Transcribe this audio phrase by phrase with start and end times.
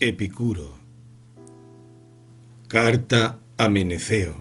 [0.00, 0.78] Epicuro.
[2.68, 4.36] Carta a Meneceo.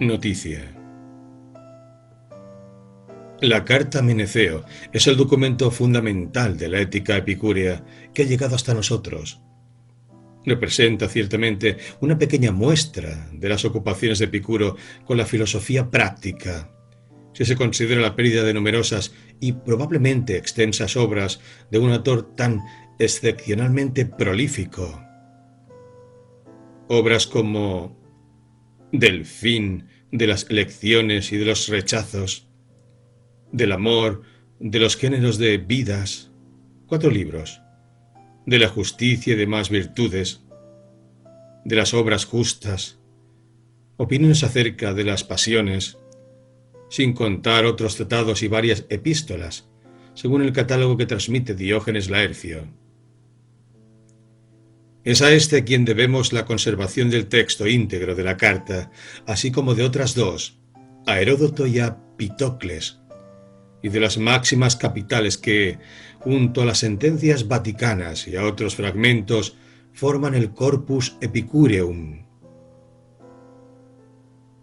[0.00, 0.76] Noticia.
[3.42, 8.56] La Carta a Meneceo es el documento fundamental de la ética epicúrea que ha llegado
[8.56, 9.40] hasta nosotros.
[10.44, 14.74] Representa ciertamente una pequeña muestra de las ocupaciones de Epicuro
[15.04, 16.71] con la filosofía práctica
[17.32, 22.60] si se considera la pérdida de numerosas y probablemente extensas obras de un autor tan
[22.98, 25.02] excepcionalmente prolífico.
[26.88, 28.00] Obras como
[28.92, 32.48] Del fin, de las elecciones y de los rechazos,
[33.50, 34.22] del amor,
[34.60, 36.30] de los géneros de vidas,
[36.86, 37.62] cuatro libros,
[38.44, 40.42] de la justicia y demás virtudes,
[41.64, 42.98] de las obras justas,
[43.96, 45.96] opiniones acerca de las pasiones,
[46.92, 49.66] sin contar otros tratados y varias epístolas,
[50.12, 52.68] según el catálogo que transmite Diógenes Laercio.
[55.02, 58.90] Es a este a quien debemos la conservación del texto íntegro de la carta,
[59.24, 60.58] así como de otras dos,
[61.06, 63.00] a Heródoto y a Pitocles,
[63.82, 65.78] y de las máximas capitales que,
[66.18, 69.56] junto a las sentencias vaticanas y a otros fragmentos,
[69.94, 72.26] forman el Corpus Epicureum.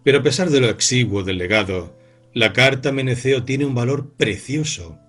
[0.03, 1.97] Pero a pesar de lo exiguo del legado,
[2.33, 4.99] la carta Meneceo tiene un valor precioso,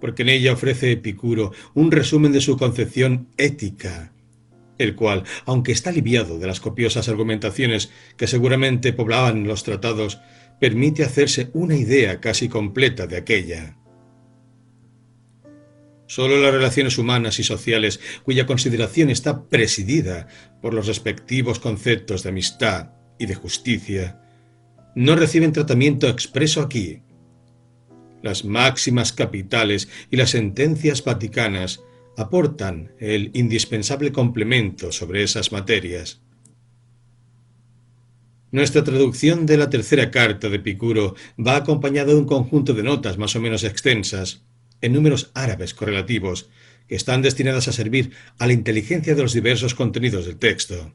[0.00, 4.12] porque en ella ofrece Epicuro un resumen de su concepción ética,
[4.78, 10.20] el cual, aunque está aliviado de las copiosas argumentaciones que seguramente poblaban los tratados,
[10.60, 13.76] permite hacerse una idea casi completa de aquella.
[16.06, 20.28] Solo las relaciones humanas y sociales, cuya consideración está presidida
[20.60, 24.23] por los respectivos conceptos de amistad y de justicia,
[24.94, 27.02] no reciben tratamiento expreso aquí.
[28.22, 31.80] Las máximas capitales y las sentencias vaticanas
[32.16, 36.20] aportan el indispensable complemento sobre esas materias.
[38.50, 43.18] Nuestra traducción de la tercera carta de Picuro va acompañada de un conjunto de notas
[43.18, 44.44] más o menos extensas,
[44.80, 46.50] en números árabes correlativos,
[46.86, 50.92] que están destinadas a servir a la inteligencia de los diversos contenidos del texto.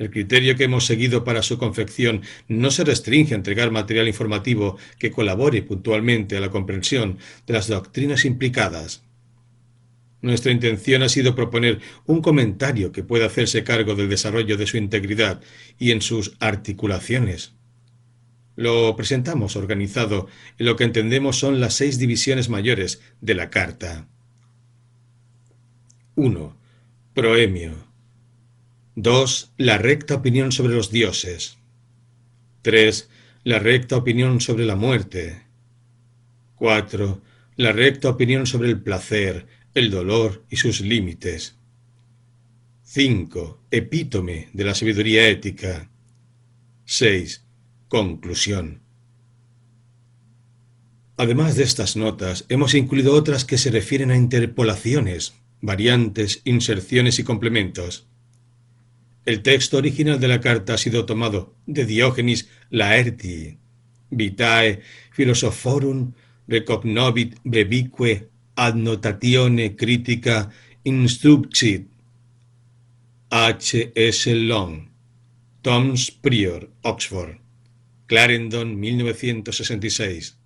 [0.00, 4.78] El criterio que hemos seguido para su confección no se restringe a entregar material informativo
[4.98, 9.02] que colabore puntualmente a la comprensión de las doctrinas implicadas.
[10.22, 14.78] Nuestra intención ha sido proponer un comentario que pueda hacerse cargo del desarrollo de su
[14.78, 15.42] integridad
[15.78, 17.52] y en sus articulaciones.
[18.56, 24.08] Lo presentamos organizado en lo que entendemos son las seis divisiones mayores de la Carta.
[26.14, 26.56] 1.
[27.12, 27.89] Proemio.
[29.02, 29.52] 2.
[29.56, 31.56] La recta opinión sobre los dioses.
[32.60, 33.08] 3.
[33.44, 35.42] La recta opinión sobre la muerte.
[36.56, 37.22] 4.
[37.56, 41.56] La recta opinión sobre el placer, el dolor y sus límites.
[42.82, 43.62] 5.
[43.70, 45.90] Epítome de la sabiduría ética.
[46.84, 47.42] 6.
[47.88, 48.82] Conclusión.
[51.16, 57.24] Además de estas notas, hemos incluido otras que se refieren a interpolaciones, variantes, inserciones y
[57.24, 58.09] complementos.
[59.30, 63.58] El texto original de la carta ha sido tomado de Diógenes Laertii,
[64.10, 64.80] Vitae
[65.14, 66.14] Philosophorum
[66.48, 70.50] recognovit brevique adnotatione critica
[70.82, 71.86] instructit
[73.30, 73.92] H.
[73.94, 74.34] S.
[74.34, 74.88] Long,
[75.62, 77.38] Tom's Prior, Oxford,
[78.06, 80.38] Clarendon, 1966.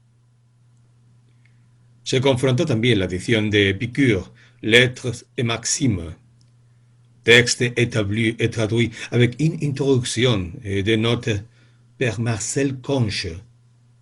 [2.03, 4.25] Se confrontó también la edición de Epicure,
[4.61, 6.17] Lettres et Maximes,
[7.25, 11.31] Texte établi traduit avec une introduction et des notes
[11.99, 13.29] par Marcel Conche,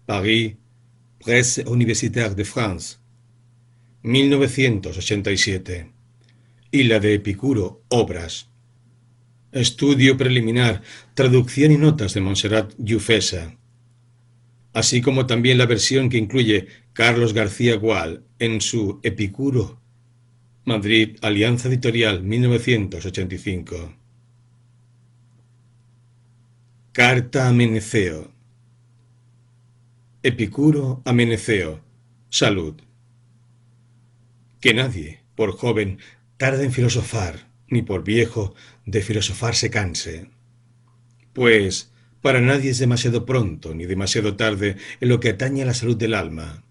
[0.06, 0.56] Paris,
[1.21, 3.00] Presse Universitaire de France,
[4.03, 5.87] 1987.
[6.72, 8.49] Y la de Epicuro, Obras.
[9.53, 10.82] Estudio preliminar,
[11.15, 13.55] traducción y notas de Montserrat Yufesa,
[14.73, 19.81] así como también la versión que incluye Carlos García Gual en su Epicuro
[20.64, 23.97] Madrid, Alianza Editorial, 1985.
[26.93, 28.31] Carta a Meneceo.
[30.23, 31.81] Epicuro a Meneceo.
[32.29, 32.81] Salud.
[34.61, 35.99] Que nadie, por joven,
[36.37, 38.55] tarde en filosofar, ni por viejo,
[38.87, 40.31] de filosofar se canse.
[41.32, 45.75] Pues para nadie es demasiado pronto ni demasiado tarde en lo que atañe a la
[45.75, 46.62] salud del alma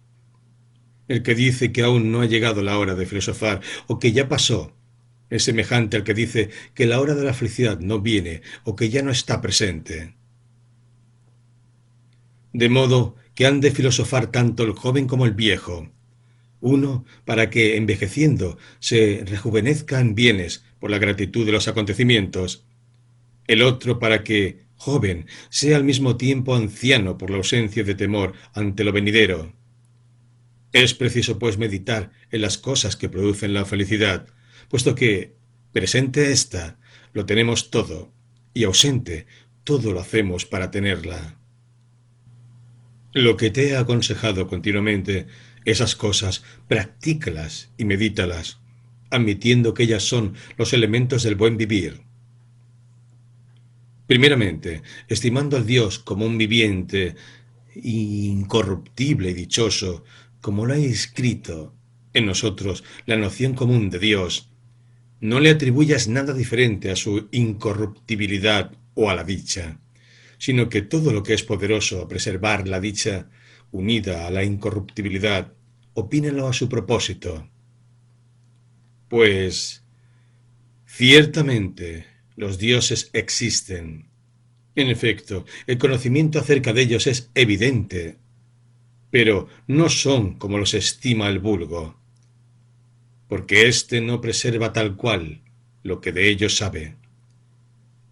[1.12, 4.30] el que dice que aún no ha llegado la hora de filosofar o que ya
[4.30, 4.76] pasó,
[5.30, 8.90] es semejante al que dice que la hora de la felicidad no viene o que
[8.90, 10.16] ya no está presente.
[12.54, 15.90] De modo que han de filosofar tanto el joven como el viejo,
[16.62, 22.66] Uno para que, envejeciendo, se rejuvenezca en bienes por la gratitud de los acontecimientos.
[23.48, 28.34] El otro para que, joven, sea al mismo tiempo anciano por la ausencia de temor
[28.54, 29.54] ante lo venidero.
[30.74, 34.28] Es preciso, pues, meditar en las cosas que producen la felicidad,
[34.70, 35.36] puesto que,
[35.74, 36.80] presente ésta,
[37.14, 38.14] lo tenemos todo,
[38.54, 39.28] y ausente,
[39.64, 41.38] todo lo hacemos para tenerla.
[43.14, 45.28] Lo que te he aconsejado continuamente
[45.66, 48.60] esas cosas, practícalas y medítalas,
[49.10, 52.02] admitiendo que ellas son los elementos del buen vivir.
[54.08, 57.16] Primeramente, estimando al Dios como un viviente,
[57.76, 60.04] incorruptible y dichoso,
[60.42, 61.74] como lo ha escrito
[62.14, 64.50] en nosotros la noción común de Dios,
[65.20, 69.80] no le atribuyas nada diferente a su incorruptibilidad o a la dicha,
[70.38, 73.30] sino que todo lo que es poderoso a preservar la dicha
[73.72, 75.54] unida a la incorruptibilidad,
[75.94, 77.48] opínelo a su propósito.
[79.08, 79.84] Pues
[80.86, 84.10] ciertamente los dioses existen.
[84.76, 88.18] En efecto, el conocimiento acerca de ellos es evidente,
[89.12, 92.00] pero no son como los estima el vulgo,
[93.28, 95.42] porque éste no preserva tal cual
[95.84, 96.96] lo que de ellos sabe.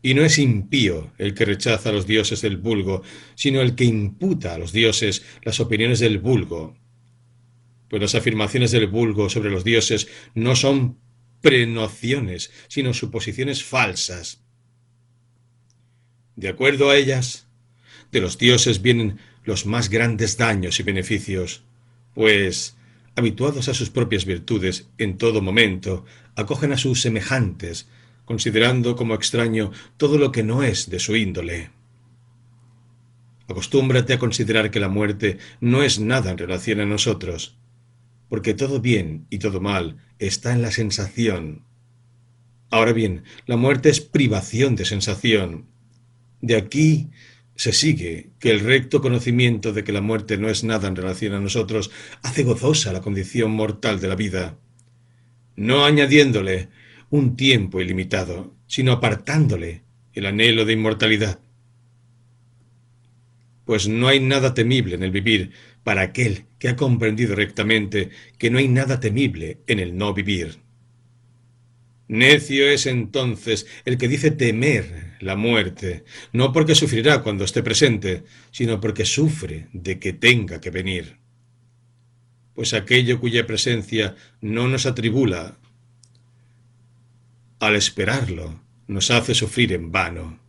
[0.02, 3.02] Y no es impío el que rechaza a los dioses del vulgo,
[3.36, 6.78] sino el que imputa a los dioses las opiniones del vulgo.
[7.90, 11.00] Pues las afirmaciones del vulgo sobre los dioses no son
[11.42, 14.42] prenociones, sino suposiciones falsas.
[16.36, 17.48] De acuerdo a ellas,
[18.12, 21.64] de los dioses vienen los más grandes daños y beneficios,
[22.14, 22.78] pues,
[23.16, 26.06] habituados a sus propias virtudes en todo momento,
[26.36, 27.88] acogen a sus semejantes,
[28.26, 31.72] considerando como extraño todo lo que no es de su índole.
[33.48, 37.58] Acostúmbrate a considerar que la muerte no es nada en relación a nosotros,
[38.30, 41.66] porque todo bien y todo mal está en la sensación.
[42.70, 45.66] Ahora bien, la muerte es privación de sensación.
[46.40, 47.10] De aquí
[47.60, 51.34] se sigue que el recto conocimiento de que la muerte no es nada en relación
[51.34, 51.92] a nosotros
[52.22, 54.58] hace gozosa la condición mortal de la vida,
[55.58, 56.70] no añadiéndole
[57.10, 59.84] un tiempo ilimitado, sino apartándole
[60.14, 61.42] el anhelo de inmortalidad.
[63.66, 65.52] Pues no hay nada temible en el vivir
[65.84, 70.60] para aquel que ha comprendido rectamente que no hay nada temible en el no vivir.
[72.10, 76.04] Necio es entonces el que dice temer la muerte,
[76.34, 81.18] no porque sufrirá cuando esté presente, sino porque sufre de que tenga que venir.
[82.56, 85.60] Pues aquello cuya presencia no nos atribula
[87.60, 90.40] al esperarlo, nos hace sufrir en vano.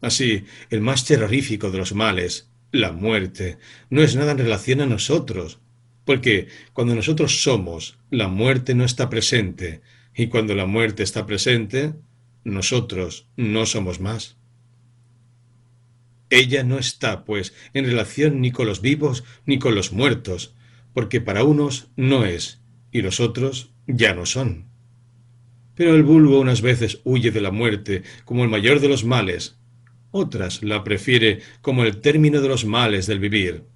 [0.00, 3.58] Así, el más terrorífico de los males, la muerte,
[3.90, 5.58] no es nada en relación a nosotros,
[6.10, 9.80] porque cuando nosotros somos, la muerte no está presente,
[10.12, 11.92] y cuando la muerte está presente,
[12.42, 14.36] nosotros no somos más.
[16.28, 20.56] Ella no está, pues, en relación ni con los vivos ni con los muertos,
[20.94, 22.60] porque para unos no es,
[22.90, 24.66] y los otros ya no son.
[25.76, 29.60] Pero el vulgo unas veces huye de la muerte como el mayor de los males,
[30.10, 33.70] otras la prefiere como el término de los males del vivir.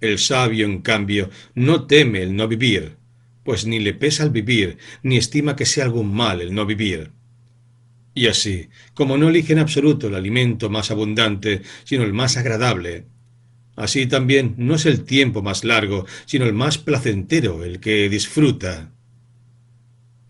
[0.00, 2.96] El sabio, en cambio, no teme el no vivir,
[3.44, 7.10] pues ni le pesa el vivir, ni estima que sea algún mal el no vivir.
[8.14, 13.06] Y así, como no elige en absoluto el alimento más abundante, sino el más agradable,
[13.76, 18.92] así también no es el tiempo más largo, sino el más placentero el que disfruta.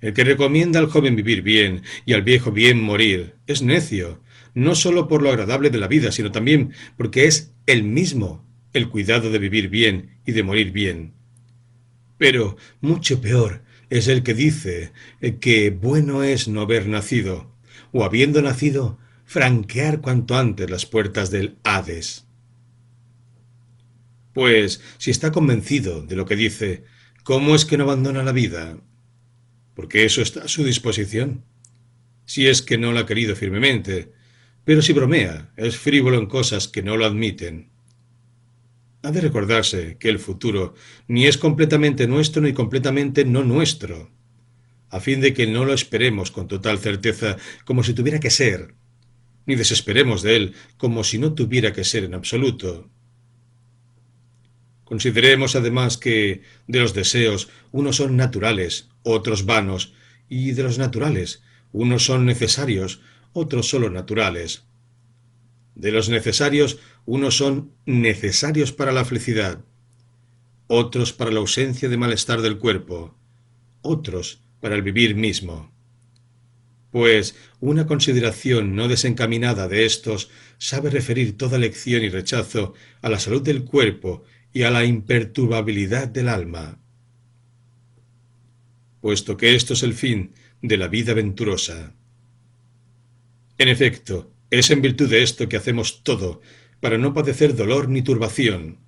[0.01, 4.23] El que recomienda al joven vivir bien y al viejo bien morir es necio,
[4.55, 8.89] no sólo por lo agradable de la vida, sino también porque es el mismo el
[8.89, 11.15] cuidado de vivir bien y de morir bien.
[12.19, 14.93] Pero mucho peor es el que dice
[15.41, 17.57] que bueno es no haber nacido,
[17.93, 22.27] o habiendo nacido, franquear cuanto antes las puertas del Hades.
[24.33, 26.85] Pues, si está convencido de lo que dice,
[27.25, 28.79] ¿cómo es que no abandona la vida?
[29.81, 31.43] porque eso está a su disposición.
[32.27, 34.13] Si es que no lo ha querido firmemente,
[34.63, 37.70] pero si bromea, es frívolo en cosas que no lo admiten.
[39.03, 40.75] Ha de recordarse que el futuro
[41.09, 44.11] ni es completamente nuestro ni completamente no nuestro,
[44.91, 48.75] a fin de que no lo esperemos con total certeza como si tuviera que ser,
[49.47, 52.91] ni desesperemos de él como si no tuviera que ser en absoluto.
[54.85, 59.95] Consideremos además que de los deseos unos son naturales, otros vanos,
[60.29, 61.43] y de los naturales
[61.73, 63.01] unos son necesarios,
[63.33, 64.65] otros solo naturales.
[65.77, 66.79] De los necesarios
[67.11, 69.65] unos son necesarios para la felicidad,
[70.69, 73.19] otros para la ausencia de malestar del cuerpo,
[73.83, 75.75] otros para el vivir mismo.
[76.93, 83.19] Pues una consideración no desencaminada de estos sabe referir toda lección y rechazo a la
[83.19, 86.79] salud del cuerpo y a la imperturbabilidad del alma.
[89.01, 90.31] Puesto que esto es el fin
[90.63, 91.93] de la vida venturosa.
[93.59, 96.41] En efecto, es en virtud de esto que hacemos todo,
[96.81, 98.79] para no padecer dolor ni turbación.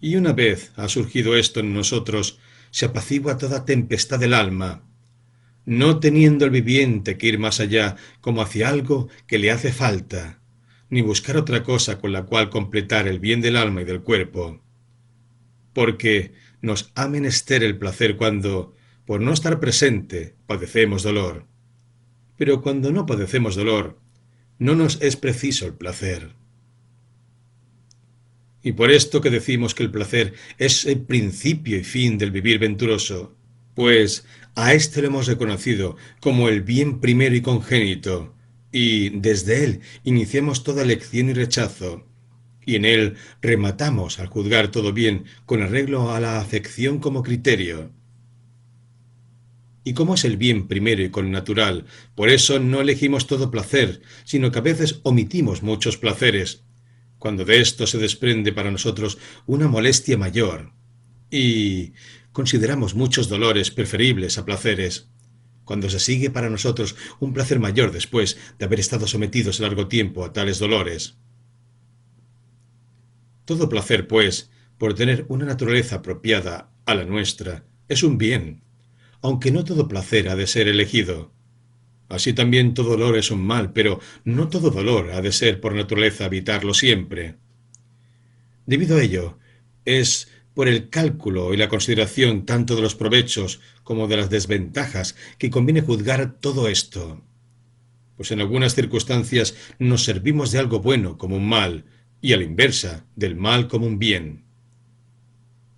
[0.00, 2.38] Y una vez ha surgido esto en nosotros,
[2.70, 4.82] se apacigua toda tempestad del alma,
[5.64, 10.40] no teniendo el viviente que ir más allá como hacia algo que le hace falta,
[10.90, 14.62] ni buscar otra cosa con la cual completar el bien del alma y del cuerpo.
[15.72, 18.74] Porque nos ha menester el placer cuando,
[19.04, 21.46] por no estar presente, padecemos dolor.
[22.36, 23.98] Pero cuando no padecemos dolor,
[24.58, 26.34] no nos es preciso el placer.
[28.66, 32.58] Y por esto que decimos que el placer es el principio y fin del vivir
[32.58, 33.36] venturoso,
[33.76, 38.34] pues a éste lo hemos reconocido como el bien primero y congénito,
[38.72, 42.08] y desde él iniciamos toda elección y rechazo,
[42.64, 47.92] y en él rematamos al juzgar todo bien con arreglo a la afección como criterio.
[49.84, 51.84] Y como es el bien primero y con natural,
[52.16, 56.64] por eso no elegimos todo placer, sino que a veces omitimos muchos placeres,
[57.18, 60.72] cuando de esto se desprende para nosotros una molestia mayor.
[61.30, 61.92] Y
[62.32, 65.08] consideramos muchos dolores preferibles a placeres,
[65.64, 70.24] cuando se sigue para nosotros un placer mayor después de haber estado sometidos largo tiempo
[70.24, 71.16] a tales dolores.
[73.44, 78.62] Todo placer, pues, por tener una naturaleza apropiada a la nuestra, es un bien,
[79.22, 81.32] aunque no todo placer ha de ser elegido.
[82.08, 85.74] Así también todo dolor es un mal, pero no todo dolor ha de ser por
[85.74, 87.36] naturaleza habitarlo siempre.
[88.64, 89.38] Debido a ello,
[89.84, 95.16] es por el cálculo y la consideración tanto de los provechos como de las desventajas
[95.38, 97.22] que conviene juzgar todo esto.
[98.16, 101.84] Pues en algunas circunstancias nos servimos de algo bueno como un mal,
[102.20, 104.44] y a la inversa, del mal como un bien.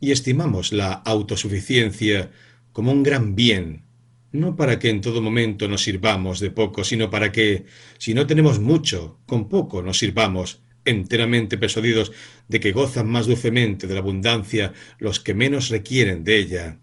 [0.01, 2.31] Y estimamos la autosuficiencia
[2.73, 3.88] como un gran bien,
[4.33, 7.65] no para que en todo momento nos sirvamos de poco, sino para que,
[7.99, 12.13] si no tenemos mucho, con poco nos sirvamos, enteramente persuadidos
[12.49, 16.79] de que gozan más dulcemente de la abundancia los que menos requieren de ella,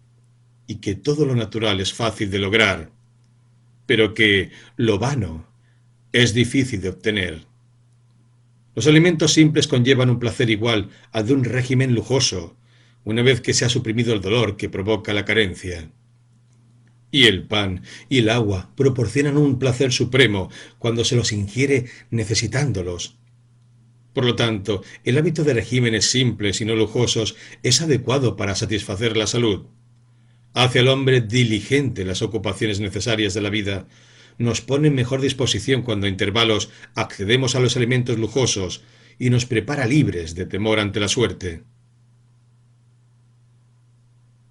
[0.67, 2.91] y que todo lo natural es fácil de lograr,
[3.85, 5.47] pero que lo vano
[6.11, 7.45] es difícil de obtener.
[8.73, 12.57] Los alimentos simples conllevan un placer igual al de un régimen lujoso,
[13.03, 15.91] una vez que se ha suprimido el dolor que provoca la carencia.
[17.15, 23.15] Y el pan y el agua proporcionan un placer supremo cuando se los ingiere necesitándolos.
[24.11, 29.15] Por lo tanto, el hábito de regímenes simples y no lujosos es adecuado para satisfacer
[29.15, 29.67] la salud.
[30.53, 33.87] Hace al hombre diligente las ocupaciones necesarias de la vida,
[34.37, 38.83] nos pone en mejor disposición cuando a intervalos accedemos a los alimentos lujosos
[39.17, 41.63] y nos prepara libres de temor ante la suerte.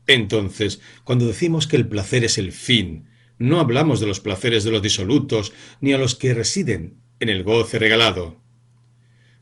[0.06, 3.08] Entonces, cuando decimos que el placer es el fin,
[3.38, 7.42] no hablamos de los placeres de los disolutos ni a los que residen en el
[7.42, 8.40] goce regalado.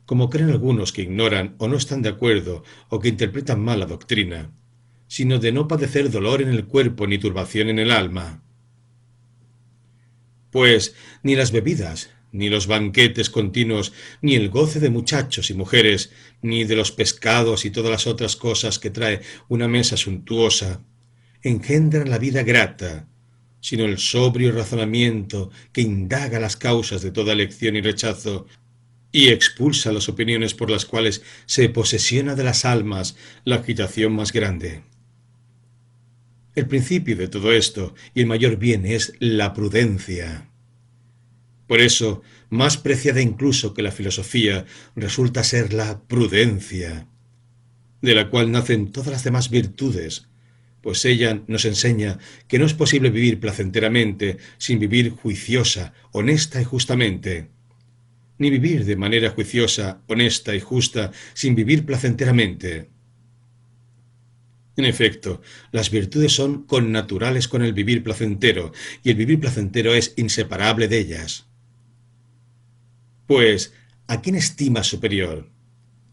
[0.07, 3.87] Como creen algunos que ignoran o no están de acuerdo o que interpretan mal la
[3.87, 4.52] doctrina,
[5.09, 8.42] sino de no padecer dolor en el cuerpo ni turbación en el alma.
[10.50, 16.11] Pues ni las bebidas, ni los banquetes continuos, ni el goce de muchachos y mujeres,
[16.41, 20.81] ni de los pescados y todas las otras cosas que trae una mesa suntuosa,
[21.43, 23.07] engendran la vida grata,
[23.61, 28.47] sino el sobrio razonamiento que indaga las causas de toda elección y rechazo,
[29.12, 34.33] y expulsa las opiniones por las cuales se posesiona de las almas la agitación más
[34.33, 34.83] grande.
[36.55, 40.51] El principio de todo esto y el mayor bien es la prudencia.
[41.73, 47.09] Por eso, más preciada incluso que la filosofía resulta ser la prudencia,
[48.02, 50.29] de la cual nacen todas las demás virtudes,
[50.83, 56.64] pues ella nos enseña que no es posible vivir placenteramente sin vivir juiciosa, honesta y
[56.64, 57.49] justamente,
[58.37, 62.91] ni vivir de manera juiciosa, honesta y justa sin vivir placenteramente.
[64.76, 70.12] En efecto, las virtudes son connaturales con el vivir placentero, y el vivir placentero es
[70.19, 71.47] inseparable de ellas.
[73.26, 73.73] Pues,
[74.07, 75.49] ¿a quién estima superior?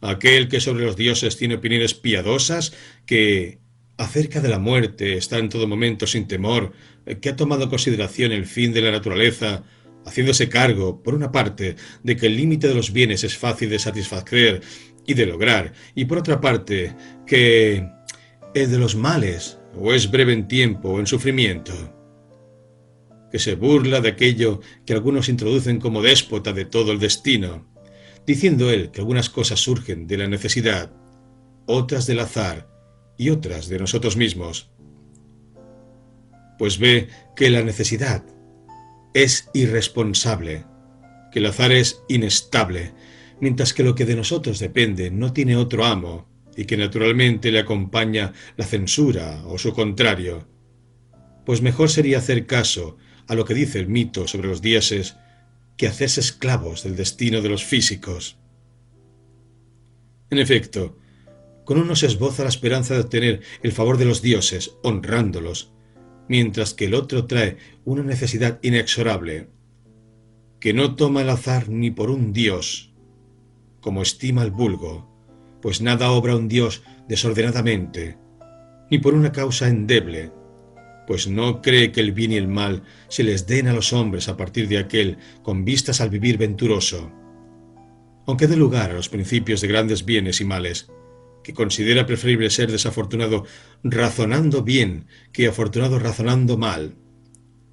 [0.02, 2.74] ¿Aquel que sobre los dioses tiene opiniones piadosas,
[3.06, 3.60] que
[3.98, 6.72] acerca de la muerte está en todo momento sin temor,
[7.22, 9.64] que ha tomado en consideración el fin de la naturaleza,
[10.06, 13.80] haciéndose cargo, por una parte, de que el límite de los bienes es fácil de
[13.80, 14.62] satisfacer
[15.06, 16.96] y de lograr, y por otra parte,
[17.28, 17.86] que
[18.54, 21.99] el de los males, o es breve en tiempo o en sufrimiento,
[23.32, 27.68] que se burla de aquello que algunos introducen como déspota de todo el destino,
[28.26, 30.92] diciendo él que algunas cosas surgen de la necesidad,
[31.66, 32.70] otras del azar
[33.18, 34.72] y otras de nosotros mismos.
[36.58, 38.24] Pues ve que la necesidad
[39.14, 40.66] es irresponsable,
[41.32, 42.94] que el azar es inestable,
[43.40, 47.60] mientras que lo que de nosotros depende no tiene otro amo y que naturalmente le
[47.60, 50.48] acompaña la censura o su contrario.
[51.46, 52.98] Pues mejor sería hacer caso
[53.30, 55.16] a lo que dice el mito sobre los dioses
[55.78, 58.38] que hacerse esclavos del destino de los físicos.
[60.30, 60.98] En efecto,
[61.64, 65.72] con uno se esboza la esperanza de obtener el favor de los dioses, honrándolos,
[66.28, 69.48] mientras que el otro trae una necesidad inexorable,
[70.60, 72.94] que no toma el azar ni por un dios,
[73.80, 75.08] como estima el vulgo,
[75.62, 78.18] pues nada obra un dios desordenadamente,
[78.90, 80.32] ni por una causa endeble,
[81.10, 84.30] pues no cree que el bien y el mal se les den a los hombres
[84.30, 87.12] a partir de aquel con vistas al vivir venturoso.
[88.28, 90.92] Aunque dé lugar a los principios de grandes bienes y males,
[91.44, 93.48] que considera preferible ser desafortunado
[93.82, 96.94] razonando bien que afortunado razonando mal.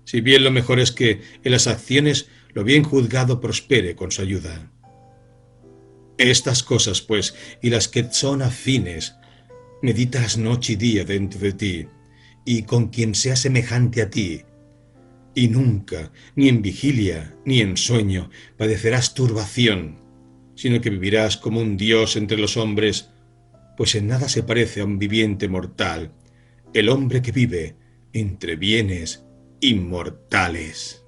[0.06, 4.22] Si bien lo mejor es que en las acciones lo bien juzgado prospere con su
[4.22, 4.72] ayuda.
[6.16, 9.14] Estas cosas, pues, y las que son afines,
[9.82, 11.86] meditas noche y día dentro de ti,
[12.46, 14.42] y con quien sea semejante a ti.
[15.34, 20.00] Y nunca, ni en vigilia, ni en sueño, padecerás turbación,
[20.54, 23.10] sino que vivirás como un Dios entre los hombres,
[23.76, 26.12] pues en nada se parece a un viviente mortal,
[26.72, 27.76] el hombre que vive
[28.14, 29.26] entre bienes
[29.60, 31.05] inmortales.